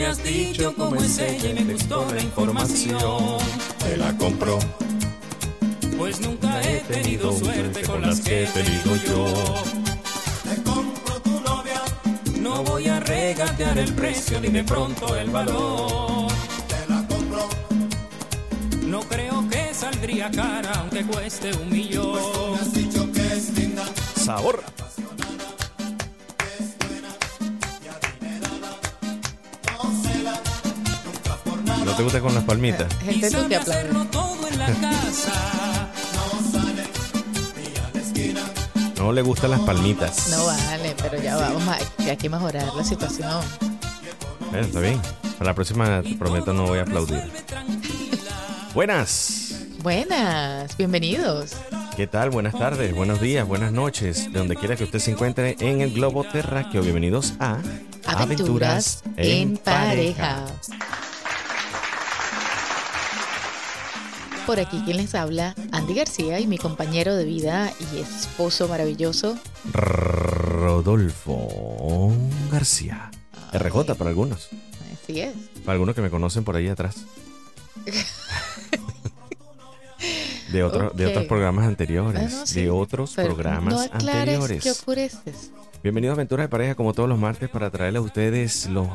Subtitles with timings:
[0.00, 3.36] Pues me has dicho cómo es ella y me gustó la información.
[3.80, 4.58] Te la compro.
[5.98, 9.26] Pues nunca he tenido suerte con las que he tenido yo.
[10.48, 11.82] Te compro tu novia.
[12.40, 16.32] No voy a regatear el precio ni de pronto el valor.
[16.66, 17.46] Te la compro.
[18.86, 22.52] No creo que saldría cara aunque cueste un millón.
[22.54, 23.84] Me has dicho que es linda.
[24.16, 24.64] Sabor.
[31.90, 32.86] ¿No te gusta con las palmitas?
[33.04, 33.82] Gente tú casa.
[38.96, 40.28] No le gustan las palmitas.
[40.30, 43.42] No vale, pero ya vamos a, que hay que mejorar la situación.
[44.50, 45.00] Bueno, está bien.
[45.36, 47.24] Para la próxima te prometo no voy a aplaudir.
[48.72, 49.64] Buenas.
[49.82, 51.56] Buenas, bienvenidos.
[51.96, 52.30] ¿Qué tal?
[52.30, 54.32] Buenas tardes, buenos días, buenas noches.
[54.32, 56.82] De donde quiera que usted se encuentre en el globo terráqueo.
[56.82, 57.58] Bienvenidos a
[58.06, 60.46] Aventuras en pareja.
[64.50, 69.38] Por aquí quien les habla, Andy García y mi compañero de vida y esposo maravilloso,
[69.72, 71.46] Rodolfo
[72.50, 73.12] García.
[73.52, 74.48] RJ para algunos.
[75.04, 75.34] así es.
[75.64, 76.96] Para algunos que me conocen por ahí atrás.
[80.50, 82.32] De, otro- de otros programas anteriores.
[82.34, 82.62] Ah, no, sí.
[82.62, 84.64] De otros programas no anteriores.
[84.64, 85.52] qué oscureces.
[85.84, 88.88] Bienvenidos a Aventuras de Pareja como todos los martes para traerle a ustedes los...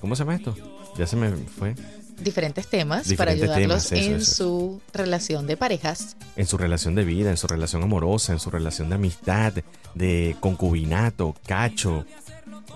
[0.00, 0.52] ¿Cómo se llama esto?
[0.98, 1.76] Ya se me fue.
[2.20, 4.34] Diferentes temas Diferentes para ayudarlos temas, eso, en eso.
[4.34, 6.16] su relación de parejas.
[6.36, 9.52] En su relación de vida, en su relación amorosa, en su relación de amistad,
[9.94, 12.04] de concubinato, cacho.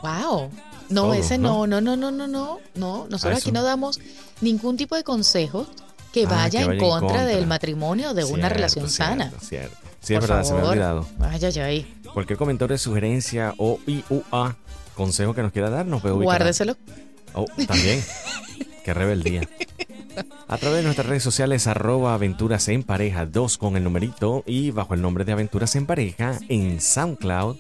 [0.03, 0.51] Wow.
[0.91, 1.67] No, Todo, ese ¿no?
[1.67, 3.07] no, no, no, no, no, no, no.
[3.09, 3.49] Nosotros eso.
[3.49, 4.01] aquí no damos
[4.41, 5.69] ningún tipo de consejos
[6.13, 7.25] que Ah, vaya, que en, vaya en contra contra.
[7.27, 9.33] del matrimonio o de una Cierto, relación cierto, sana.
[9.41, 9.77] Cierto.
[10.01, 10.73] Sí, es Por verdad, se me ha favor.
[10.73, 11.07] olvidado.
[11.21, 11.95] Ay, ay, ay.
[12.13, 14.57] Cualquier comentario, sugerencia o IUA,
[14.95, 16.27] consejo que nos quiera dar, nos puede ubicar.
[16.39, 16.77] Guárdeselo.
[17.33, 18.05] Oh, también.
[18.85, 19.49] Qué rebeldía.
[20.47, 24.71] A través de nuestras redes sociales, arroba aventuras en pareja 2 con el numerito y
[24.71, 27.57] bajo el nombre de aventuras en pareja en SoundCloud,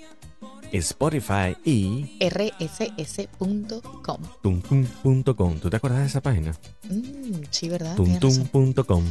[0.72, 4.18] Spotify y rss.com.
[4.42, 5.58] tuntum.com.
[5.60, 6.52] ¿Tú te acuerdas de esa página?
[6.88, 7.96] Mm, sí, ¿verdad?
[7.96, 9.04] Tuntum.com.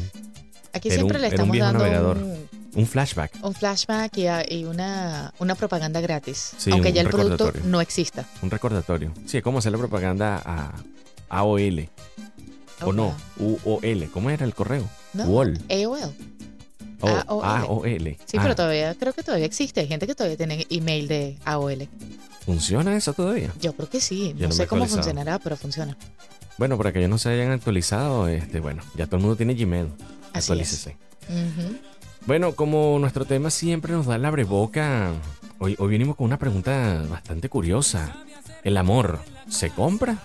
[0.74, 2.18] Aquí Era siempre un- le era un estamos viejo dando navegador.
[2.18, 3.32] un, Un flashback.
[3.44, 4.18] un flashback
[4.50, 6.54] y, una, una propaganda gratis.
[6.58, 8.26] Sí, aunque un ya el producto no exista.
[8.42, 9.12] Un recordatorio.
[9.26, 10.74] Sí, es como hacerle propaganda a
[11.38, 11.90] AOL.
[12.82, 13.60] O no, wow.
[13.66, 14.10] UOL.
[14.12, 14.88] ¿Cómo era el correo?
[15.14, 15.60] No, UOL.
[15.70, 16.14] AOL.
[17.02, 17.46] Oh, AOL.
[17.46, 18.18] AOL.
[18.26, 19.82] Sí, Ah, pero todavía, creo que todavía existe.
[19.82, 21.88] Hay gente que todavía tiene email de AOL.
[22.46, 23.54] ¿Funciona eso todavía?
[23.62, 24.36] Yo creo que sí.
[24.38, 25.98] No sé cómo funcionará, pero funciona.
[26.58, 29.56] Bueno, para que ellos no se hayan actualizado, este, bueno, ya todo el mundo tiene
[29.56, 29.88] Gmail.
[30.34, 30.98] Así Actualícese.
[32.26, 35.12] Bueno, como nuestro tema siempre nos da la breboca,
[35.60, 38.16] hoy, hoy venimos con una pregunta bastante curiosa.
[38.64, 40.18] ¿El amor se compra?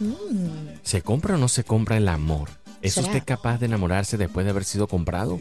[0.00, 2.48] Mm, ¿Se compra o no se compra el amor?
[2.82, 3.06] ¿Es ¿Será?
[3.08, 5.40] usted capaz de enamorarse después de haber sido comprado?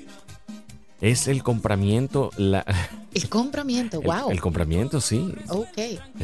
[1.01, 2.65] ¿Es el compramiento la,
[3.13, 4.29] El compramiento, wow.
[4.31, 5.33] el compramiento, sí.
[5.47, 5.75] ok.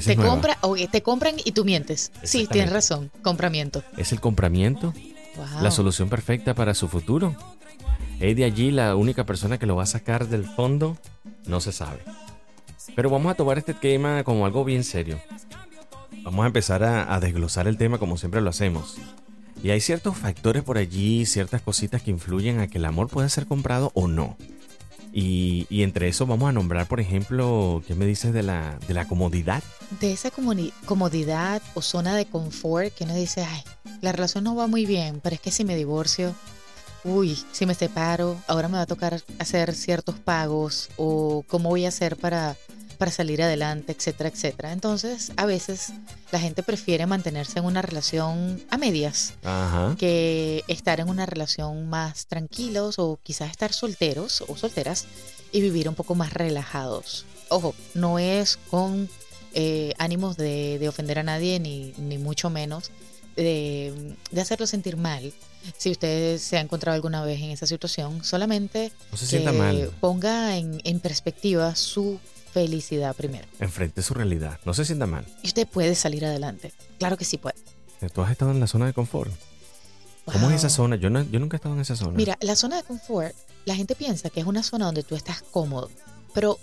[0.05, 2.11] Te, compra, ok, te compran y tú mientes.
[2.23, 3.09] Sí, tienes razón.
[3.21, 3.83] Compramiento.
[3.97, 4.93] ¿Es el compramiento
[5.37, 5.63] Wow.
[5.63, 7.35] la solución perfecta para su futuro?
[8.21, 10.97] ¿Es de allí la única persona que lo va a sacar del fondo?
[11.45, 11.99] No se sabe.
[12.95, 15.19] Pero vamos a tomar este tema como algo bien serio.
[16.25, 18.95] Vamos a empezar a, desglosar el tema como siempre lo hacemos.
[19.63, 23.29] Y hay ciertos factores por allí, ciertas cositas que influyen a que el amor pueda
[23.29, 24.35] ser comprado o no.
[25.13, 29.07] Y, entre eso vamos a nombrar, por ejemplo, ¿qué me dices de la, de la
[29.07, 29.63] comodidad?
[30.01, 30.31] De esa
[30.85, 33.63] comodidad o zona de confort que uno dice, ay,
[34.01, 36.33] la relación no va muy bien, pero es que si me divorcio,
[37.05, 41.85] uy, si me separo, ahora me va a tocar hacer ciertos pagos o cómo voy
[41.85, 42.57] a hacer para,
[42.97, 44.71] para salir adelante, etcétera, etcétera.
[44.71, 45.93] Entonces, a veces
[46.31, 49.95] la gente prefiere mantenerse en una relación a medias Ajá.
[49.97, 55.05] que estar en una relación más tranquilos o quizás estar solteros o solteras
[55.51, 57.25] y vivir un poco más relajados.
[57.49, 59.07] Ojo, no es con
[59.53, 62.91] eh, ánimos de, de ofender a nadie ni, ni mucho menos
[63.35, 65.33] de, de hacerlo sentir mal.
[65.77, 69.51] Si usted se ha encontrado alguna vez en esa situación, solamente No se que sienta
[69.51, 69.91] mal.
[69.99, 72.19] ponga en, en perspectiva su
[72.53, 73.47] felicidad primero.
[73.59, 74.59] Enfrente su realidad.
[74.63, 75.25] No se sienta mal.
[75.43, 76.71] Y usted puede salir adelante.
[76.99, 77.55] Claro que sí puede.
[78.13, 79.31] Tú has estado en la zona de confort.
[80.25, 80.95] ¿Cómo es esa zona?
[80.95, 82.13] Yo, no, yo nunca he estado en esa zona.
[82.17, 83.35] Mira, la zona de confort,
[83.65, 85.89] la gente piensa que es una zona donde tú estás cómodo,
[86.33, 86.57] pero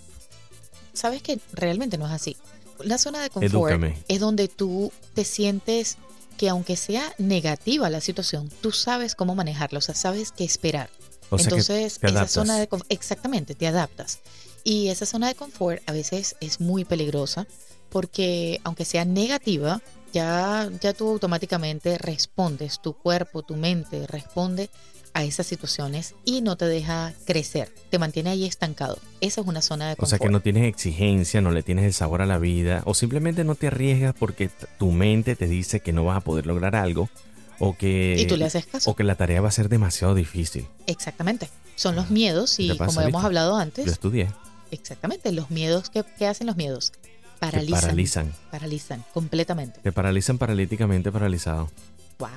[0.92, 2.36] sabes que realmente no es así.
[2.80, 4.02] La zona de confort Edúcame.
[4.08, 5.96] es donde tú te sientes
[6.42, 10.90] que aunque sea negativa la situación, tú sabes cómo manejarla, o sea, sabes qué esperar.
[11.30, 14.18] O sea que Entonces, esa zona de exactamente, te adaptas.
[14.64, 17.46] Y esa zona de confort a veces es muy peligrosa
[17.90, 19.80] porque aunque sea negativa,
[20.12, 24.68] Ya, ya tú automáticamente respondes, tu cuerpo, tu mente responde
[25.14, 28.98] a esas situaciones y no te deja crecer, te mantiene ahí estancado.
[29.20, 30.10] Esa es una zona de O confort.
[30.10, 33.44] sea que no tienes exigencia, no le tienes el sabor a la vida, o simplemente
[33.44, 37.10] no te arriesgas porque tu mente te dice que no vas a poder lograr algo,
[37.58, 38.90] o que, y tú le haces caso.
[38.90, 40.66] o que la tarea va a ser demasiado difícil.
[40.86, 41.48] Exactamente.
[41.76, 44.30] Son los miedos y ¿Te pasa, como hemos hablado Yo antes, estudié.
[44.70, 46.92] exactamente, los miedos, ¿qué, qué hacen los miedos?
[47.38, 47.80] Paralizan.
[47.80, 48.32] paralizan.
[48.50, 49.80] Paralizan completamente.
[49.80, 51.70] Te paralizan paralíticamente paralizado.
[52.18, 52.28] Wow.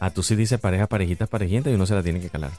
[0.00, 2.52] Ah, tú sí dices pareja, parejitas, parejitas y uno se la tiene que calar.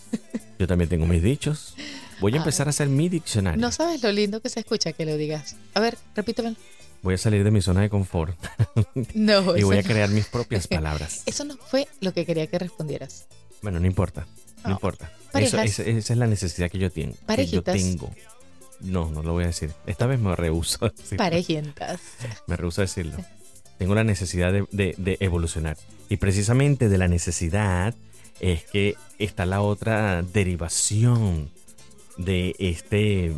[0.58, 1.74] Yo también tengo mis dichos.
[2.20, 2.38] Voy a Ah.
[2.38, 3.60] empezar a hacer mi diccionario.
[3.60, 5.56] No sabes lo lindo que se escucha que lo digas.
[5.74, 6.54] A ver, repíteme.
[7.02, 8.34] Voy a salir de mi zona de confort
[9.14, 11.22] No, y voy a crear mis propias palabras.
[11.26, 13.26] eso no fue lo que quería que respondieras.
[13.62, 14.26] Bueno, no importa.
[14.64, 14.72] No Oh.
[14.72, 15.10] importa.
[15.34, 17.12] Eso- esa, esa es la necesidad que yo tengo.
[17.12, 17.74] Que yo Parejitas.
[17.74, 18.10] tengo.
[18.80, 19.72] No, no lo voy a decir.
[19.86, 21.18] Esta vez me rehuso a decirlo.
[21.18, 22.00] Parejientas.
[22.46, 23.16] Me rehuso a decirlo.
[23.78, 25.76] Tengo la necesidad de, evolucionar.
[26.08, 27.94] Y precisamente de la necesidad
[28.40, 31.50] es que está la otra derivación
[32.16, 33.32] de este,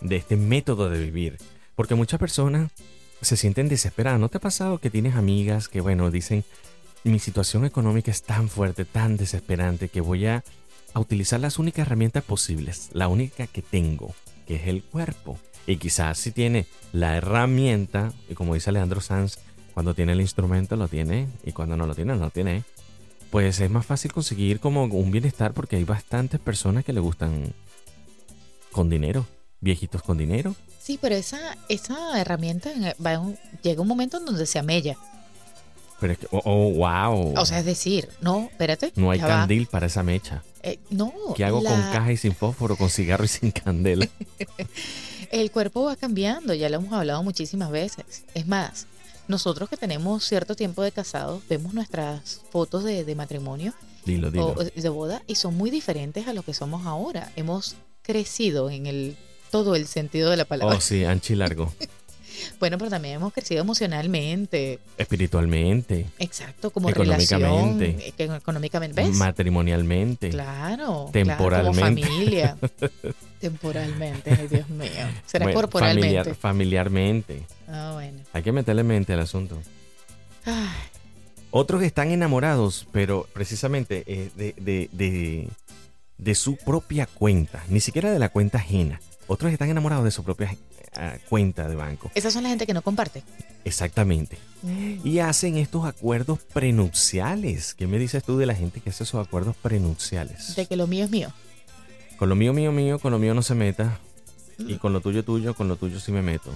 [0.00, 1.38] de este método de vivir.
[1.74, 2.70] Porque muchas personas
[3.22, 4.20] se sienten desesperadas.
[4.20, 6.44] ¿No te ha pasado que tienes amigas que, bueno, dicen,
[7.04, 10.44] mi situación económica es tan fuerte, tan desesperante, que voy a,
[10.94, 14.14] a utilizar las únicas herramientas posibles, la única que tengo,
[14.46, 15.38] que es el cuerpo.
[15.66, 19.38] Y quizás si tiene la herramienta, y como dice Alejandro Sanz,
[19.78, 22.64] cuando tiene el instrumento lo tiene, y cuando no lo tiene, no lo tiene.
[23.30, 27.54] Pues es más fácil conseguir como un bienestar porque hay bastantes personas que le gustan
[28.72, 29.24] con dinero,
[29.60, 30.56] viejitos con dinero.
[30.80, 32.70] Sí, pero esa, esa herramienta
[33.06, 34.96] va un- llega un momento en donde se amella.
[36.00, 37.34] Pero es que, oh, oh, wow.
[37.38, 38.92] O sea, es decir, no, espérate.
[38.96, 39.28] no hay va.
[39.28, 40.42] candil para esa mecha.
[40.64, 44.08] Eh, no, ¿Qué hago la- con caja y sin fósforo, con cigarro y sin candela?
[45.30, 48.24] el cuerpo va cambiando, ya lo hemos hablado muchísimas veces.
[48.34, 48.88] Es más,
[49.28, 54.54] nosotros que tenemos cierto tiempo de casados, vemos nuestras fotos de, de matrimonio Dilo, dilo.
[54.56, 57.30] o de boda y son muy diferentes a lo que somos ahora.
[57.36, 59.16] Hemos crecido en el
[59.50, 60.76] todo el sentido de la palabra.
[60.76, 61.72] Oh, sí, ancho y largo.
[62.58, 67.36] Bueno, pero también hemos crecido emocionalmente, Espiritualmente, exacto, como Económicamente.
[67.36, 67.82] relación,
[68.28, 69.14] eh, económicamente, ¿ves?
[69.16, 70.30] matrimonialmente.
[70.30, 72.02] Claro, Temporalmente.
[72.02, 72.56] claro, como familia.
[73.40, 74.90] Temporalmente, ay Dios mío.
[75.26, 76.08] Será Bueno, corporalmente.
[76.08, 77.42] familiar- familiarmente.
[77.68, 78.18] Ah, bueno.
[78.32, 79.58] Hay que meterle mente al asunto.
[80.44, 80.68] Ay,
[81.50, 85.48] Otros están enamorados, pero precisamente eh, de, de- de-
[86.18, 89.00] de su propia cuenta, ni siquiera de la cuenta ajena.
[89.28, 90.56] Otros están enamorados de su propia
[90.98, 92.10] eh, cuenta de banco.
[92.14, 93.22] esas son la gente que no comparte.
[93.64, 94.38] Exactamente.
[94.62, 95.06] Mm.
[95.06, 97.74] Y hacen estos acuerdos prenupciales.
[97.74, 100.56] ¿Qué me dices tú de la gente que hace esos acuerdos prenupciales?
[100.56, 101.32] De que lo mío es mío.
[102.18, 103.98] Con lo mío, mío, mío, con lo mío no se meta.
[104.58, 104.78] Y Mm.
[104.78, 106.50] con lo tuyo, tuyo, con lo tuyo sí me meto.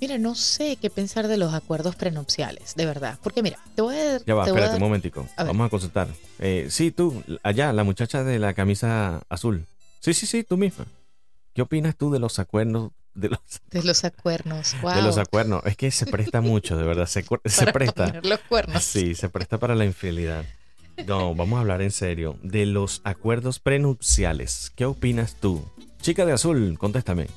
[0.00, 3.18] Mira, no sé qué pensar de los acuerdos prenupciales, de verdad.
[3.22, 4.18] Porque mira, te voy a...
[4.24, 5.26] Ya va, a espérate dar- un momentico.
[5.36, 5.44] A.
[5.44, 6.08] Vamos a consultar.
[6.40, 9.66] Eh, sí, tú, allá, la muchacha de la camisa azul.
[10.00, 10.86] Sí, sí, sí, tú misma.
[11.54, 12.90] ¿Qué opinas tú de los acuerdos?
[13.14, 13.38] De los,
[13.70, 14.74] De los acuernos.
[14.82, 14.94] Wow.
[14.96, 15.62] de los acuerdos.
[15.64, 17.06] Es que se presta mucho, de verdad.
[17.06, 18.20] Se, se presta.
[18.22, 18.82] los cuernos.
[18.82, 20.44] Sí, se presta para la infidelidad.
[21.06, 22.36] No, vamos a hablar en serio.
[22.42, 24.72] De los acuerdos prenupciales.
[24.74, 25.64] ¿Qué opinas tú?
[26.00, 27.28] Chica de azul, contéstame.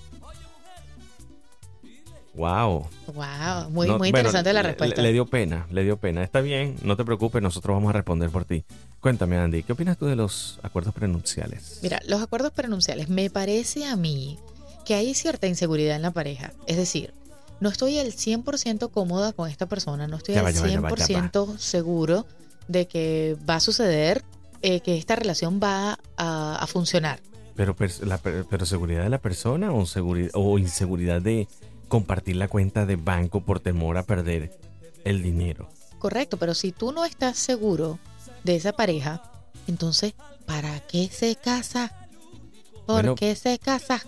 [2.37, 2.87] Wow.
[3.07, 5.01] Wow, muy, No, muy bueno, interesante la respuesta.
[5.01, 6.23] Le, le dio pena, le dio pena.
[6.23, 8.63] Está bien, no te preocupes, nosotros vamos a responder por ti.
[8.99, 11.79] Cuéntame, Andy, ¿qué opinas tú de los acuerdos prenupciales?
[11.81, 14.37] Mira, los acuerdos prenupciales, me parece a mí
[14.85, 16.53] que hay cierta inseguridad en la pareja.
[16.67, 17.11] Es decir,
[17.59, 20.79] no estoy al 100% cómoda con esta persona, no estoy Ya al ya va, ya
[20.79, 22.27] va, ya 100% seguro
[22.67, 24.23] de que va a suceder,
[24.61, 27.19] eh, que esta relación va a, a funcionar.
[27.55, 27.75] Pero,
[28.05, 31.47] la seguridad de la persona o inseguridad de
[31.87, 34.57] compartir la cuenta de banco por temor a perder
[35.03, 35.69] el dinero.
[35.99, 37.99] Correcto, pero si tú no estás seguro
[38.43, 39.21] de esa pareja,
[39.67, 40.13] entonces,
[40.45, 41.91] ¿para qué se casa?
[42.85, 44.01] ¿Por Bueno, qué se casa?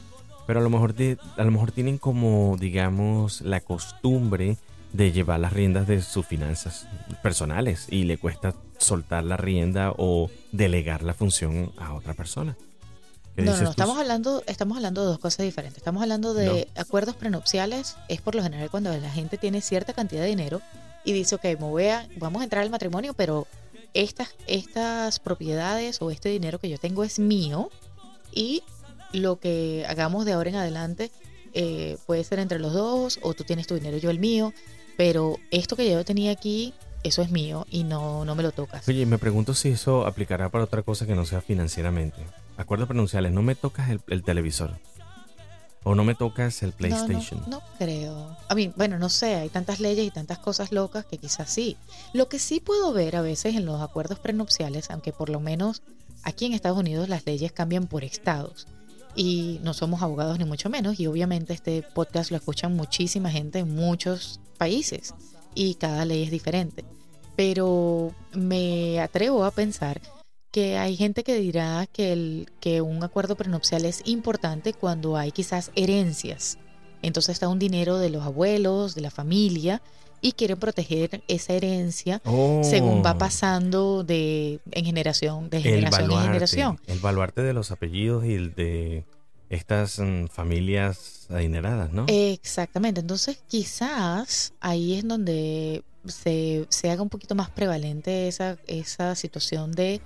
[0.48, 4.58] Pero a lo mejor de- a lo mejor tienen como digamos la costumbre
[4.94, 6.88] de llevar las riendas de sus finanzas
[7.22, 12.58] personales y le cuesta soltar la rienda o delegar la función a otra persona.
[13.36, 15.78] ¿Qué No, no, no, estamos hablando, estamos hablando de dos cosas diferentes.
[15.78, 20.22] Estamos hablando de acuerdos prenupciales, es por lo general cuando la gente tiene cierta cantidad
[20.22, 20.62] de dinero
[21.04, 23.48] y dice, ok, me voy a, vamos a entrar al matrimonio, pero
[23.94, 27.70] estas, estas propiedades o este dinero que yo tengo es mío
[28.32, 28.64] y
[29.14, 31.12] lo que hagamos de ahora en adelante
[31.54, 34.54] eh, puede ser entre los dos o tú tienes tu dinero, yo el mío,
[34.98, 38.88] pero esto que yo tenía aquí, eso es mío y no, no me lo tocas.
[38.88, 42.18] Oye, me pregunto si eso aplicará para otra cosa que no sea financieramente.
[42.60, 44.78] Acuerdos pronunciales, no me tocas el, el televisor.
[45.84, 47.44] O no me tocas el No, no, PlayStation.
[47.48, 48.36] No, creo.
[48.50, 51.78] A mí, bueno, no sé, hay tantas leyes y tantas cosas locas que quizás sí.
[52.12, 55.84] Lo que sí puedo ver a veces en los acuerdos prenupciales, aunque por lo menos
[56.24, 58.68] aquí en Estados Unidos las leyes cambian por estados.
[59.16, 61.00] Y no somos abogados ni mucho menos.
[61.00, 65.16] Y obviamente este podcast lo escuchan muchísima gente en muchos países.
[65.56, 66.84] Y cada ley es diferente.
[67.38, 70.02] Pero me atrevo a pensar
[70.52, 75.32] que hay gente que dirá que, el, que un acuerdo prenupcial es importante cuando hay
[75.32, 76.58] quizás herencias.
[77.02, 79.82] Entonces está un dinero de los abuelos, de la familia,
[80.22, 86.12] y quieren proteger esa herencia Oh, según va pasando de en generación, de el generación
[86.12, 86.80] en generación.
[86.88, 89.06] El baluarte de los apellidos y el de
[89.50, 92.06] estas mm, familias adineradas, ¿no?
[92.08, 93.00] Exactamente.
[93.00, 99.72] Entonces quizás ahí es donde se, se haga un poquito más prevalente esa, esa situación
[99.72, 100.02] de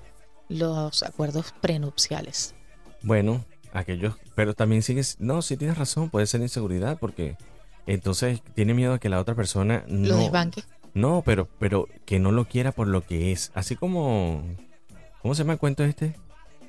[0.49, 2.55] los acuerdos prenupciales.
[3.01, 7.37] Bueno, aquellos, pero también sigues, no, sí tienes razón, puede ser inseguridad porque
[7.85, 10.65] entonces tiene miedo a que la otra persona no, Los desbanques.
[10.93, 14.43] no, pero, pero que no lo quiera por lo que es, así como,
[15.21, 16.15] ¿cómo se llama el cuento este?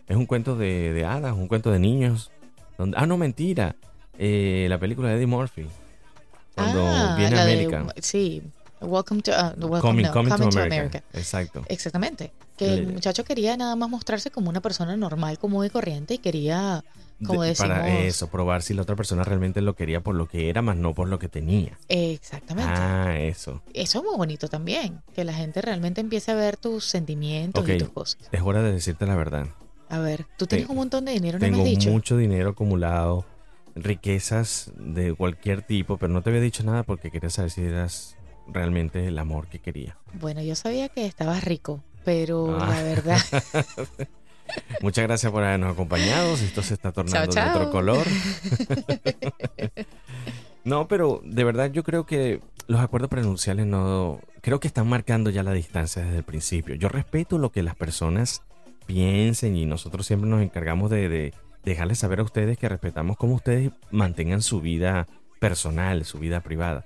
[0.08, 2.30] Es un cuento de, de hadas, un cuento de niños,
[2.78, 3.76] donde, ah, no, mentira,
[4.18, 5.66] eh, la película de Eddie Murphy,
[6.54, 8.42] cuando Ah, viene a la de- América, sí.
[8.84, 10.76] Welcome to, welcome, coming, no, coming to Coming to America.
[10.76, 11.02] America.
[11.12, 11.62] exacto.
[11.68, 12.32] Exactamente.
[12.56, 16.18] Que el muchacho quería nada más mostrarse como una persona normal, común y corriente y
[16.18, 16.84] quería,
[17.26, 20.26] como De- para decimos- eso, probar si la otra persona realmente lo quería por lo
[20.28, 21.76] que era, más no por lo que tenía.
[21.88, 22.70] exactamente.
[22.74, 23.60] Ah, eso.
[23.72, 27.78] Eso es muy bonito también, que la gente realmente empiece a ver tus sentimientos y
[27.78, 28.18] tus cosas.
[28.30, 29.46] Es hora de decirte la verdad.
[29.88, 31.90] A ver, tú tienes Te- un montón de dinero, ¿no me Tengo has dicho?
[31.90, 33.24] mucho dinero acumulado,
[33.74, 38.16] riquezas de cualquier tipo, pero no te había dicho nada porque quería saber si eras
[38.48, 39.96] realmente el amor que quería.
[40.14, 42.68] Bueno, yo sabía que estabas rico, pero Ah.
[42.70, 43.18] la verdad,
[44.82, 46.34] Muchas gracias por habernos acompañado.
[46.34, 48.06] Esto se está tornando Chao, de otro color.
[50.64, 54.20] no, pero de verdad yo creo que los acuerdos prenunciales no...
[54.42, 56.74] Creo que están marcando ya la distancia desde el principio.
[56.74, 58.42] Yo respeto lo que las personas
[58.86, 61.34] piensen y nosotros siempre nos encargamos de, de
[61.64, 65.08] dejarles saber a ustedes que respetamos cómo ustedes mantengan su vida
[65.40, 66.84] personal, su vida privada.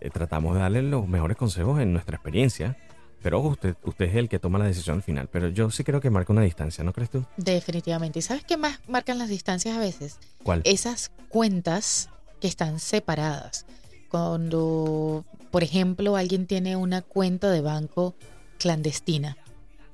[0.00, 2.76] Eh, tratamos de darles los mejores consejos en nuestra experiencia.
[3.22, 5.28] Pero ojo, usted, usted es el que toma la decisión al final.
[5.32, 7.24] Pero yo sí creo que marca una distancia, ¿no crees tú?
[7.36, 8.18] definitivamente.
[8.20, 10.18] ¿Y sabes qué más marcan las distancias a veces?
[10.42, 10.60] ¿Cuál?
[10.64, 12.08] esas cuentas
[12.40, 13.66] que están separadas.
[14.08, 18.14] Cuando, por ejemplo, alguien tiene una cuenta de banco
[18.58, 19.36] clandestina.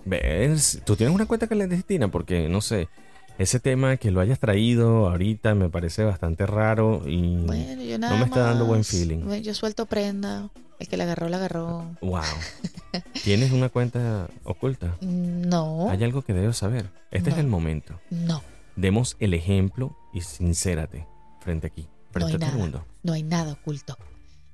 [0.05, 0.81] ¿Ves?
[0.85, 2.09] ¿Tú tienes una cuenta clandestina?
[2.09, 2.89] Porque, no sé,
[3.43, 7.37] ese tema que lo hayas traído ahorita me parece bastante raro y...
[7.45, 8.19] Bueno, yo nada Mm.
[8.21, 9.43] me está dando buen feeling.
[9.43, 10.49] Yo suelto prenda.
[10.79, 11.97] El que la agarró, la agarró.
[12.01, 12.23] ¡Wow!
[13.25, 14.97] ¿Tienes una cuenta oculta?
[15.01, 16.91] No, Hay algo que debes saber.
[17.11, 17.43] Este es No.
[17.43, 18.01] el momento.
[18.11, 18.43] no,
[18.75, 21.07] Demos el ejemplo y sincérate
[21.41, 22.85] frente aquí, no frente hay a todo el mundo.
[23.03, 23.97] No hay nada oculto.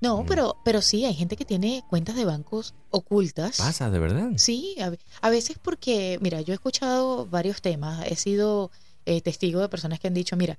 [0.00, 0.26] No, Mm.
[0.26, 3.56] pero, pero sí, hay gente que tiene cuentas de bancos ocultas.
[3.58, 4.30] Pasa, de verdad.
[4.36, 4.92] Sí, a,
[5.26, 8.70] a veces porque, mira, yo he escuchado varios temas, he sido
[9.06, 10.58] eh, testigo de personas que han dicho, mira,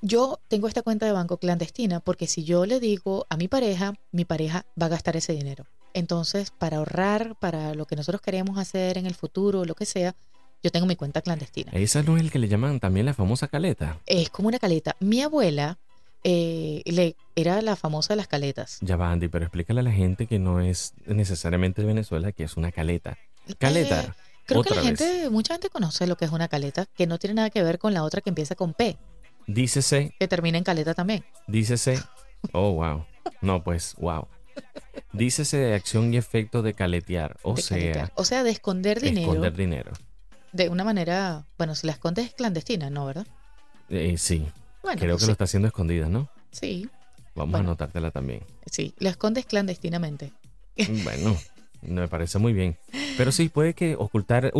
[0.00, 3.94] yo tengo esta cuenta de banco clandestina porque si yo le digo a mi pareja,
[4.12, 5.66] mi pareja va a gastar ese dinero.
[5.94, 10.14] Entonces, para ahorrar, para lo que nosotros queremos hacer en el futuro, lo que sea,
[10.62, 11.72] yo tengo mi cuenta clandestina.
[11.72, 13.98] Esa no es el que le llaman también la famosa caleta.
[14.06, 14.96] Es como una caleta.
[15.00, 15.78] Mi abuela
[16.24, 18.78] eh, le, era la famosa de las caletas.
[18.80, 22.44] Ya va, Andy, pero explícale a la gente que no es necesariamente de Venezuela, que
[22.44, 23.16] es una caleta.
[23.58, 24.00] Caleta.
[24.02, 24.12] Eh,
[24.46, 24.84] creo que la vez.
[24.98, 27.78] gente, mucha gente conoce lo que es una caleta, que no tiene nada que ver
[27.78, 28.98] con la otra que empieza con P,
[29.46, 31.24] Dícese, que termina en caleta también.
[31.46, 31.98] dícese.
[32.52, 33.04] Oh, wow.
[33.40, 34.28] No, pues, wow.
[35.12, 37.36] Dícese de acción y efecto de caletear.
[37.42, 38.12] O de sea, caletear.
[38.14, 39.92] o sea, de esconder dinero esconder dinero.
[40.52, 43.26] de una manera, bueno, si la escondes es clandestina, ¿no, verdad?
[43.88, 44.46] Eh, sí,
[44.88, 46.28] Bueno, creo que lo está haciendo escondida, ¿no?
[46.50, 46.88] sí,
[47.34, 47.68] Vamos Bueno.
[47.68, 48.40] a anotártela también.
[48.70, 50.32] sí, la escondes clandestinamente.
[51.04, 51.36] Bueno,
[51.82, 52.76] me parece muy bien.
[53.16, 54.52] Pero sí, puede que ocultar...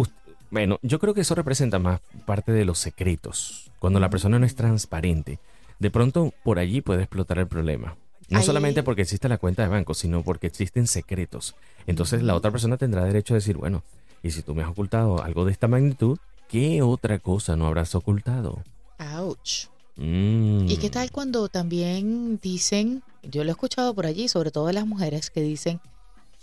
[0.50, 3.70] Bueno, yo creo que eso representa más parte de los secretos.
[3.78, 5.38] Cuando la persona no es transparente.
[5.78, 7.96] De pronto, por allí puede explotar el problema.
[8.28, 11.54] No Ahí- solamente porque existe la cuenta de banco, sino porque existen secretos.
[11.86, 13.82] Entonces la otra persona tendrá derecho a decir, bueno,
[14.22, 16.18] y si tú me has ocultado algo de esta magnitud,
[16.48, 18.62] ¿qué otra cosa no habrás ocultado?
[18.98, 19.66] Ouch.
[19.98, 20.68] Mm.
[20.68, 24.72] ¿Y qué tal cuando también dicen, yo lo he escuchado por allí, sobre todo de
[24.72, 25.80] las mujeres que dicen,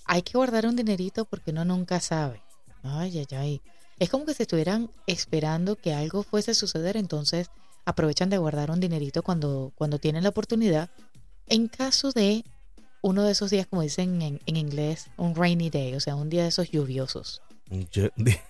[0.06, 2.42] hay que guardar un dinerito porque uno nunca sabe?
[2.84, 3.62] Ay, ay, ay.
[3.98, 7.48] Es como que si estuvieran esperando que algo fuese a suceder, entonces
[7.86, 10.90] aprovechan de guardar un dinerito cuando, cuando tienen la oportunidad.
[11.48, 12.44] En caso de
[13.02, 16.30] uno de esos días, como dicen en, en inglés, un rainy day, o sea, un
[16.30, 17.42] día de esos lluviosos.
[17.92, 18.42] Yo- un día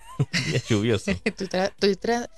[0.68, 1.12] lluvioso.
[1.36, 2.28] Tú tra- tú tra-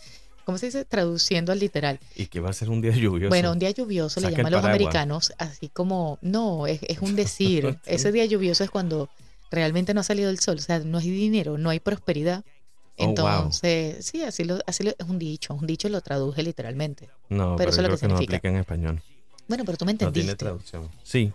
[0.48, 0.86] ¿cómo se dice?
[0.86, 2.00] Traduciendo al literal.
[2.16, 3.28] Y que va a ser un día lluvioso.
[3.28, 7.76] Bueno, un día lluvioso le llaman los americanos, así como, no, es, es un decir.
[7.84, 9.10] Ese día lluvioso es cuando
[9.50, 12.44] realmente no ha salido el sol, o sea, no hay dinero, no hay prosperidad.
[12.96, 13.10] Oh, wow.
[13.10, 17.10] Entonces, sí, así, lo, así lo- es un dicho, un dicho lo traduje literalmente.
[17.28, 18.36] no, pero pero, eso es lo que que, no significa.
[18.38, 19.02] aplica en español.
[19.48, 20.36] Bueno, pero tú me No tiene entendiste.
[20.36, 20.88] traducción.
[21.02, 21.30] Sí.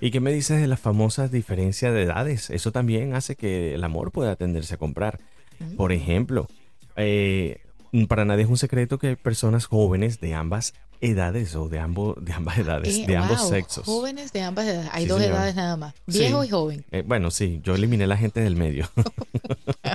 [0.00, 2.50] ¿Y qué me dices de las famosas diferencias de edades?
[2.50, 5.18] Eso también hace que el amor pueda tenderse a comprar.
[5.76, 6.46] Por ejemplo,
[6.94, 7.60] eh,
[8.08, 12.16] para nadie es un secreto que hay personas jóvenes de ambas edades o de, ambos,
[12.24, 13.84] de ambas edades, Eh, de ambos sexos.
[13.84, 14.90] Jóvenes de ambas edades.
[14.92, 15.94] Hay Sí, dos edades nada más.
[16.08, 16.18] Sí.
[16.20, 16.84] Viejo y joven.
[16.90, 18.88] Eh, bueno, sí, yo eliminé la gente del medio.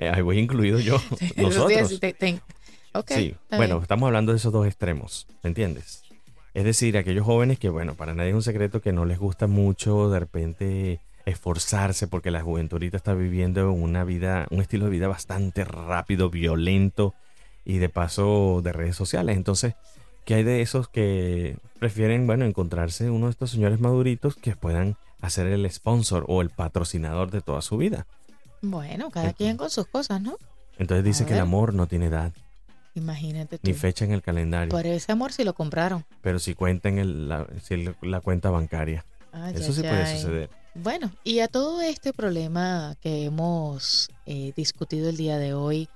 [0.00, 1.00] Eh, ahí voy incluido yo.
[1.36, 1.88] Nosotros.
[1.88, 2.40] Sí, te- te-
[3.56, 6.02] bueno, estamos hablando de esos dos extremos, ¿me entiendes?
[6.54, 9.46] Es decir, aquellos jóvenes que, bueno, para nadie es un secreto que no les gusta
[9.46, 14.90] mucho de repente esforzarse porque la juventud ahorita está viviendo una vida, un estilo de
[14.90, 17.14] vida bastante rápido, violento
[17.64, 19.36] y de paso de redes sociales.
[19.36, 19.74] Entonces,
[20.24, 24.96] ¿qué hay de esos que prefieren, bueno, encontrarse uno de estos señores maduritos que puedan
[25.20, 28.06] hacer el sponsor o el patrocinador de toda su vida?
[28.62, 30.36] Bueno, cada quien con sus cosas, ¿no?
[30.78, 32.32] Entonces dice que el amor no tiene edad
[32.94, 33.66] Imagínate tú.
[33.68, 34.70] ni fecha en el calendario.
[34.70, 36.04] Por ese amor si lo compraron.
[36.22, 39.04] pero si cuenta en el- la, si el- la cuenta bancaria.
[39.32, 40.50] Ay, Eso ay, sí puede suceder.
[40.80, 45.88] Bueno, y a todo este problema que hemos eh, discutido el día de hoy,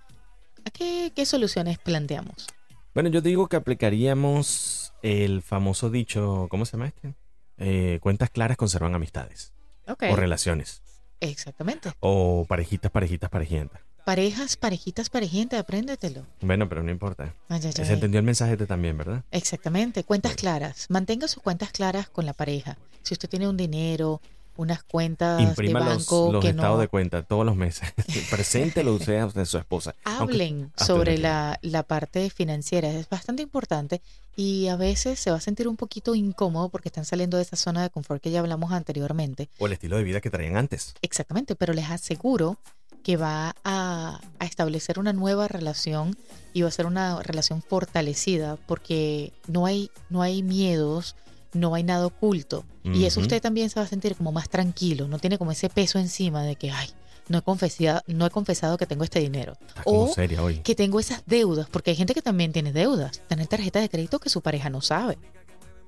[0.65, 2.49] ¿a qué, qué soluciones planteamos?
[2.93, 7.15] Bueno, yo digo que aplicaríamos el famoso dicho, ¿cómo se llama este?
[7.59, 9.53] Eh, cuentas claras conservan amistades
[9.87, 10.83] o relaciones
[11.21, 11.93] exactamente.
[12.01, 13.81] o parejitas, parejitas, parejientas.
[14.05, 16.27] Parejas, parejitas, parejiente, apréndetelo.
[16.41, 17.37] Bueno, pero no importa.
[17.49, 19.23] Ay, ay, Se entendió el mensaje de también, ¿verdad?
[19.31, 20.87] Exactamente, cuentas claras.
[20.89, 22.79] Mantenga sus cuentas claras con la pareja.
[23.03, 24.21] Si usted tiene un dinero,
[24.57, 27.93] unas cuentas Imprima de los, banco los que estados no de cuenta todos los meses.
[28.31, 29.95] Preséntelo usted a a su esposa.
[30.05, 32.89] Hablen sobre la, la parte financiera.
[32.89, 34.03] Es bastante importante
[34.37, 37.57] y a veces se va a sentir un poquito incómodo porque están saliendo de esa
[37.57, 39.49] zona de confort que ya hablamos anteriormente.
[39.59, 40.95] O el estilo de vida que traían antes.
[41.03, 42.59] Exactamente, pero les aseguro
[43.03, 46.17] que va a, a establecer una nueva relación
[46.53, 51.17] y va a ser una relación fortalecida porque no hay, no hay miedos,
[51.53, 52.65] no hay nada oculto.
[52.85, 55.69] Y eso usted también se va a sentir como más tranquilo, no tiene como ese
[55.69, 56.89] peso encima de que, ay,
[57.29, 59.57] no he confesado, no he confesado que tengo este dinero.
[59.69, 60.59] Está como O seria hoy.
[60.59, 64.19] que tengo esas deudas, porque hay gente que también tiene deudas, tener tarjeta de crédito
[64.19, 65.17] que su pareja no sabe.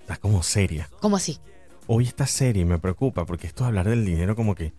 [0.00, 0.88] Está como seria.
[1.00, 1.38] ¿Cómo así?
[1.88, 4.72] Hoy está seria y me preocupa porque esto de hablar del dinero como que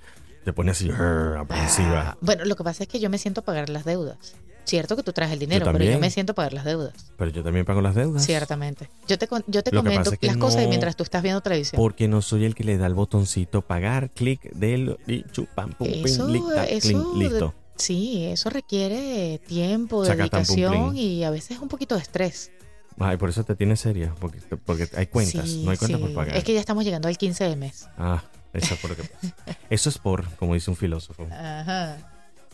[0.45, 2.11] te pone así "Arr", aprensiva.
[2.11, 4.17] Ah, bueno, lo que pasa es que yo me siento a pagar las deudas.
[4.65, 6.93] Cierto que tú traes el dinero, pero yo me siento pagar las deudas.
[7.17, 8.25] Pero yo también pago las deudas.
[8.25, 8.89] Ciertamente.
[9.07, 11.77] Yo te, yo te comento es que las cosas no- mientras tú estás viendo televisión.
[11.79, 15.87] Porque no soy el que le da el botoncito pagar, clic, del y chupam, pum,
[15.89, 17.53] Eso, lic, tac, eso, clin, listo.
[17.75, 20.97] sí, eso requiere tiempo, pum, dedicación plin.
[20.97, 22.51] y a veces un poquito de estrés.
[22.97, 26.05] Ay, por eso te tienes seria, porque, porque hay cuentas, Sí, no hay cuentas sí.
[26.05, 26.37] por pagar.
[26.37, 27.87] Es que ya estamos llegando al 15 del mes.
[27.97, 28.23] Ah,
[28.53, 29.35] eso es por lo que pasa.
[29.69, 31.27] Eso es por, como dice un filósofo.
[31.29, 31.97] Ajá.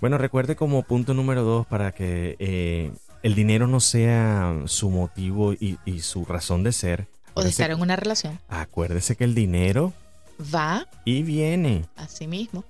[0.01, 2.91] Bueno, recuerde como punto número dos para que eh,
[3.23, 7.07] el dinero no sea su motivo y, y su razón de ser.
[7.35, 8.39] O de estar en una relación.
[8.49, 9.93] Acuérdese que el dinero
[10.53, 12.63] Va y viene, así mismo.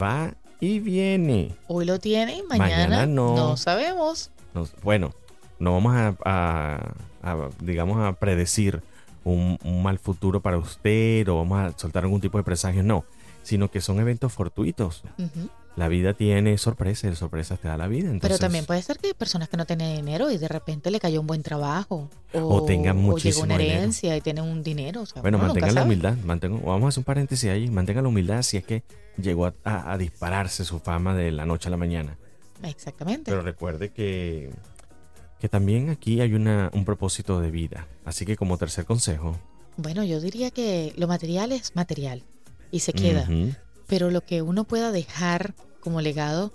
[0.00, 1.54] va y viene.
[1.68, 3.34] Hoy lo tiene y mañana, Mañana no.
[3.34, 4.30] no sabemos.
[4.52, 5.14] Nos- bueno,
[5.58, 8.82] no vamos a, a- a, digamos, a predecir
[9.24, 13.04] un, un mal futuro para usted o vamos a soltar algún tipo de presagio, no,
[13.42, 15.02] sino que son eventos fortuitos.
[15.78, 18.02] La vida tiene sorpresas, sorpresas te da la vida.
[18.06, 20.90] Pero Entonces, también puede ser que hay personas que no tienen dinero y de repente
[20.90, 22.10] le cayó un buen trabajo.
[22.32, 23.78] O, O tengan o llegó muchísimo una dinero.
[23.78, 25.02] herencia y tienen un dinero.
[25.02, 25.86] o sea, Bueno, mantengan la sabe.
[25.86, 26.14] humildad.
[26.24, 27.70] mantengan- vamos a hacer un paréntesis ahí.
[27.70, 28.82] Mantengan la humildad si es que
[29.22, 32.18] llegó a, a- a dispararse su fama de la noche a la mañana.
[32.64, 33.30] Exactamente.
[33.30, 34.50] Pero recuerde que,
[35.38, 37.86] que también aquí hay una, un propósito de vida.
[38.04, 39.38] Así que como tercer consejo.
[39.76, 42.24] Bueno, yo diría que lo material es material
[42.72, 43.28] y se queda.
[43.86, 45.54] Pero lo que uno pueda dejar
[45.88, 46.52] como legado,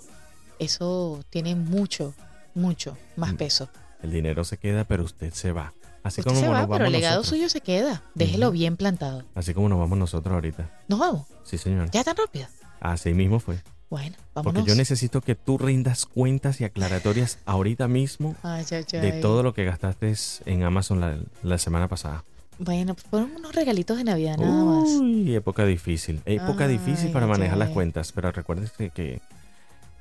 [0.59, 2.13] eso tiene mucho,
[2.53, 3.37] mucho más Mm.
[3.37, 3.69] peso.
[4.03, 5.73] el dinero se queda, pero usted se va.
[6.03, 7.29] Así Usted como se nos va, vamos pero el legado nosotros.
[7.39, 8.03] suyo se queda.
[8.13, 9.23] Déjelo bien plantado.
[9.33, 10.69] Así como nos vamos nosotros ahorita.
[10.89, 11.25] Nos vamos.
[11.45, 11.89] Sí, señor.
[11.91, 12.45] Ya tan rápido.
[12.81, 13.59] Así mismo fue.
[13.89, 14.65] Bueno, Porque vámonos.
[14.67, 19.53] yo necesito que tú rindas cuentas y aclaratorias ahorita mismo Ay, ay, de todo lo
[19.53, 20.13] que gastaste
[20.45, 22.23] en Amazon la, la semana pasada.
[22.59, 24.89] Bueno, pues fueron unos regalitos de Navidad nada más.
[24.89, 26.21] Uy, época difícil.
[26.25, 29.21] Época Ay, difícil para manejar las cuentas, pero recuerden que, que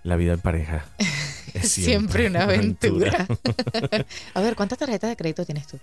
[0.04, 0.84] la vida en pareja
[1.54, 3.26] es Siempre una aventura.
[4.34, 5.78] A ver, ¿cuántas tarjetas de crédito tienes tú?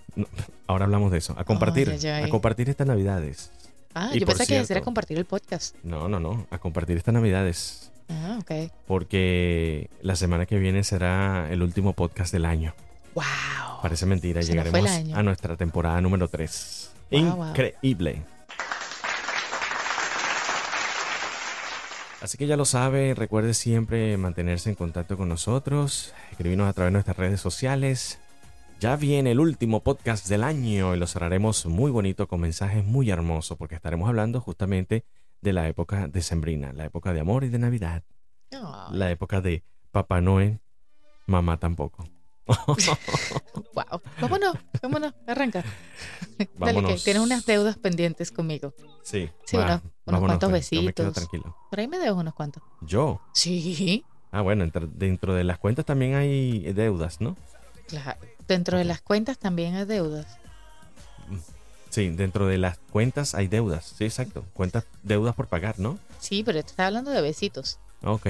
[0.66, 1.34] Ahora hablamos de eso.
[1.38, 1.90] A compartir.
[1.90, 2.24] Ay, ay, ay.
[2.24, 3.50] A compartir estas navidades.
[3.94, 5.74] Ah, Y yo por pensé que cierto- compartir el podcast.
[5.82, 6.46] No, no, no.
[6.50, 7.86] A compartir estas navidades.
[8.12, 8.72] Ah, ok.
[8.88, 12.74] porque la semana que viene será el último podcast del año.
[13.20, 13.82] Wow.
[13.82, 16.92] Parece mentira, Se llegaremos a nuestra temporada número 3.
[17.10, 17.48] Wow, wow.
[17.48, 18.22] Increíble.
[22.22, 26.88] Así que ya lo sabe, recuerde siempre mantenerse en contacto con nosotros, escribirnos a través
[26.88, 28.20] de nuestras redes sociales.
[28.78, 33.10] Ya viene el último podcast del año y lo cerraremos muy bonito con mensajes muy
[33.10, 35.04] hermosos porque estaremos hablando justamente
[35.40, 38.04] de la época decembrina, la época de amor y de Navidad,
[38.90, 40.60] la época de Papá Noel,
[41.26, 42.06] mamá tampoco.
[43.74, 44.00] wow.
[44.20, 45.62] Vámonos, vámonos, arranca.
[46.38, 47.04] Dale, que Vámonos.
[47.04, 48.74] tienes unas deudas pendientes conmigo.
[49.02, 51.12] Sí, Sí, va, unos- unos cuantos besitos.
[51.14, 51.56] tranquilo.
[51.70, 52.62] Por ahí me debes unos cuantos.
[52.80, 53.20] Yo.
[53.34, 57.36] Sí, Ah, bueno, entre- dentro de las cuentas también hay deudas, ¿no?
[57.88, 58.18] claro.
[58.46, 60.26] Dentro de las cuentas también hay deudas.
[61.90, 63.94] Sí, dentro de las cuentas hay deudas.
[63.98, 64.44] Sí, exacto.
[64.54, 65.98] Cuentas, deudas por pagar, ¿no?
[66.20, 67.78] Sí, pero te estaba hablando de besitos.
[68.02, 68.26] Ok.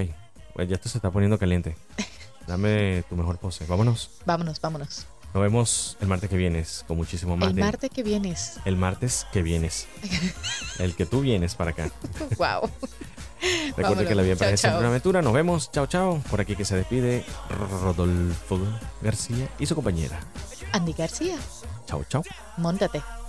[0.55, 1.77] Pues ya esto se está poniendo caliente.
[2.47, 3.65] Dame tu mejor pose.
[3.67, 4.11] Vámonos.
[4.27, 5.07] Vámonos, vámonos.
[5.33, 8.59] Nos vemos el martes que vienes con muchísimo más El de- martes que vienes.
[8.65, 9.87] El martes que vienes.
[10.79, 11.91] El que tú vienes para acá.
[12.37, 12.69] wow.
[13.77, 14.79] Recuerda que la vida siempre chao.
[14.81, 15.23] una aventura.
[15.23, 15.71] Nos vemos.
[15.71, 16.21] Chao, chao.
[16.31, 17.25] Por aquí que se despide
[17.81, 18.59] Rodolfo
[19.03, 20.19] García y su compañera.
[20.73, 21.37] Andy García,
[21.87, 22.23] Chao, chao.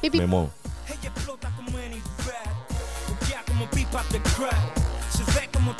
[0.02, 0.16] pip.
[0.16, 0.50] Memo.
[0.88, 3.30] Ella explota como any rap.
[3.30, 4.78] Ya como pipa de crack.
[5.12, 5.76] Se ve como.